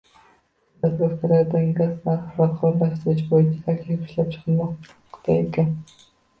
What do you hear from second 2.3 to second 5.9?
barqarorlashtirish boʻyicha taklif ishlab chiqilmoqda ekan.